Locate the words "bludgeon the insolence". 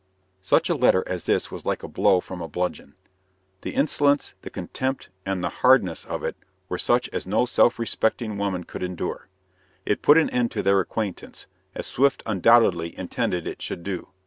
2.47-4.33